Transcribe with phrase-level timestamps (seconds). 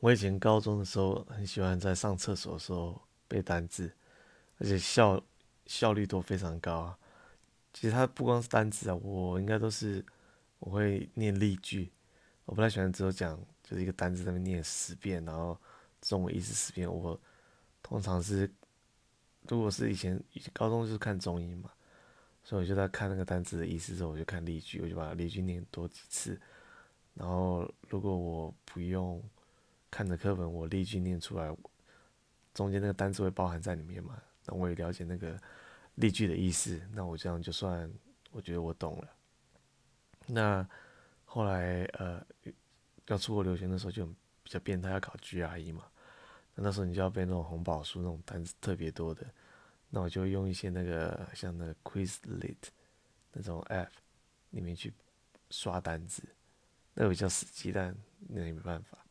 [0.00, 3.92] 我以前高中的时候很喜欢在上厕所的时候背单字，
[4.58, 5.22] 而且效
[5.66, 6.98] 效率都非常高啊。
[7.74, 10.02] 其实它不光是单字啊，我应该都是
[10.58, 11.92] 我会念例句，
[12.46, 15.56] 我不太喜欢只有讲就是一个单字在那念十遍，然后
[16.00, 16.90] 中文意思十遍。
[16.90, 17.20] 我
[17.82, 18.50] 通常是
[19.48, 20.18] 如果是以前
[20.54, 21.70] 高中就是看中英嘛，
[22.42, 26.40] 所以我就在看那个单字的意思之后，我就看例句，我就把例句念多几次。
[27.12, 29.22] 然后如果我不用。
[29.90, 31.54] 看着课本，我例句念出来，
[32.54, 34.20] 中间那个单词会包含在里面嘛？
[34.46, 35.38] 那我也了解那个
[35.96, 37.90] 例句的意思，那我这样就算
[38.30, 39.08] 我觉得我懂了。
[40.26, 40.66] 那
[41.24, 42.24] 后来呃
[43.06, 45.84] 要出国留学的时候就比较变态，要考 GRE 嘛，
[46.54, 49.26] 那时候你就要背那种红宝书那种单词特别多的，
[49.88, 52.56] 那我就用一些那个像那个 Quizlet
[53.32, 53.88] 那种 App
[54.50, 54.92] 里面去
[55.50, 56.22] 刷单词，
[56.94, 57.94] 那个比较死机，但
[58.28, 59.04] 那也没办法。